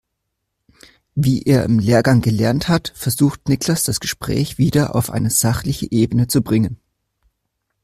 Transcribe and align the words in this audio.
Wie 1.13 1.43
er 1.43 1.59
es 1.59 1.65
im 1.67 1.77
Lehrgang 1.77 2.21
gelernt 2.21 2.67
hat, 2.69 2.91
versucht 2.95 3.47
Niklas 3.49 3.83
das 3.83 3.99
Gespräch 3.99 4.57
wieder 4.57 4.95
auf 4.95 5.11
eine 5.11 5.29
sachliche 5.29 5.85
Ebene 5.91 6.25
zu 6.27 6.41
bringen. 6.41 6.79